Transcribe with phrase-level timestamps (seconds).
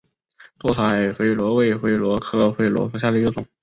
[0.57, 3.45] 多彩榧螺为榧螺科榧螺属下的一个种。